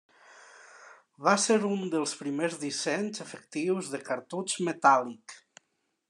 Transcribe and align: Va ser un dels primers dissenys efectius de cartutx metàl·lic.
Va 1.27 1.33
ser 1.43 1.57
un 1.73 1.83
dels 1.95 2.15
primers 2.21 2.57
dissenys 2.63 3.23
efectius 3.25 3.91
de 3.97 4.03
cartutx 4.09 4.57
metàl·lic. 4.69 5.37